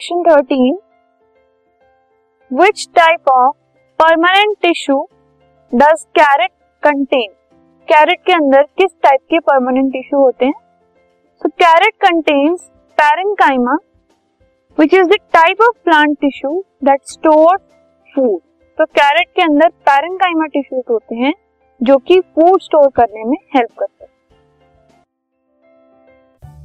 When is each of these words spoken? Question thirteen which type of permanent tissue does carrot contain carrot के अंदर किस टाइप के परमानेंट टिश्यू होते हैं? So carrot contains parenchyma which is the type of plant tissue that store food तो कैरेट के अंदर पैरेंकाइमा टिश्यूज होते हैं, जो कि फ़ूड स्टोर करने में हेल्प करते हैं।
Question 0.00 0.22
thirteen 0.24 0.76
which 2.50 2.86
type 2.96 3.28
of 3.28 3.54
permanent 3.98 4.56
tissue 4.62 4.96
does 5.72 6.04
carrot 6.18 6.50
contain 6.82 7.32
carrot 7.88 8.20
के 8.26 8.32
अंदर 8.32 8.62
किस 8.78 8.90
टाइप 9.02 9.20
के 9.30 9.38
परमानेंट 9.40 9.92
टिश्यू 9.92 10.20
होते 10.20 10.46
हैं? 10.46 10.52
So 11.42 11.48
carrot 11.62 11.94
contains 12.04 12.68
parenchyma 12.98 13.74
which 14.78 14.94
is 14.94 15.08
the 15.08 15.18
type 15.32 15.62
of 15.62 15.82
plant 15.84 16.16
tissue 16.20 16.64
that 16.84 17.00
store 17.12 17.56
food 18.14 18.40
तो 18.78 18.84
कैरेट 19.00 19.28
के 19.36 19.42
अंदर 19.42 19.68
पैरेंकाइमा 19.86 20.46
टिश्यूज 20.46 20.82
होते 20.90 21.16
हैं, 21.16 21.34
जो 21.80 21.96
कि 21.98 22.20
फ़ूड 22.20 22.60
स्टोर 22.62 22.88
करने 22.96 23.24
में 23.24 23.36
हेल्प 23.56 23.78
करते 23.78 23.92
हैं। 23.92 23.97